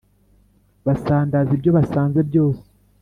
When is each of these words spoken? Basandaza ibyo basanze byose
Basandaza 0.85 1.51
ibyo 1.57 1.71
basanze 1.77 2.19
byose 2.29 2.63